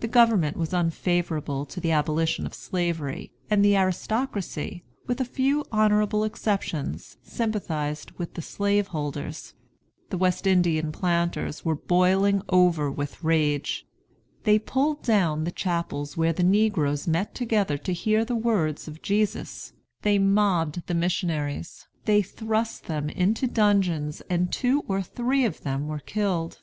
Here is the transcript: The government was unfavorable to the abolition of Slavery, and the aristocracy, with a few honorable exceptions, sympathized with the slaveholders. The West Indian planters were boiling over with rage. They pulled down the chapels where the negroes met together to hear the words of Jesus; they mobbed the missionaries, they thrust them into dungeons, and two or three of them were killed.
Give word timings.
The 0.00 0.08
government 0.08 0.56
was 0.56 0.74
unfavorable 0.74 1.64
to 1.66 1.78
the 1.78 1.92
abolition 1.92 2.44
of 2.44 2.54
Slavery, 2.54 3.30
and 3.48 3.64
the 3.64 3.76
aristocracy, 3.76 4.82
with 5.06 5.20
a 5.20 5.24
few 5.24 5.64
honorable 5.70 6.24
exceptions, 6.24 7.18
sympathized 7.22 8.10
with 8.18 8.34
the 8.34 8.42
slaveholders. 8.42 9.54
The 10.10 10.18
West 10.18 10.48
Indian 10.48 10.90
planters 10.90 11.64
were 11.64 11.76
boiling 11.76 12.42
over 12.48 12.90
with 12.90 13.22
rage. 13.22 13.86
They 14.42 14.58
pulled 14.58 15.04
down 15.04 15.44
the 15.44 15.52
chapels 15.52 16.16
where 16.16 16.32
the 16.32 16.42
negroes 16.42 17.06
met 17.06 17.32
together 17.32 17.78
to 17.78 17.92
hear 17.92 18.24
the 18.24 18.34
words 18.34 18.88
of 18.88 19.02
Jesus; 19.02 19.72
they 20.02 20.18
mobbed 20.18 20.88
the 20.88 20.94
missionaries, 20.94 21.86
they 22.06 22.22
thrust 22.22 22.86
them 22.86 23.08
into 23.08 23.46
dungeons, 23.46 24.20
and 24.28 24.50
two 24.52 24.82
or 24.88 25.00
three 25.00 25.44
of 25.44 25.60
them 25.60 25.86
were 25.86 26.00
killed. 26.00 26.58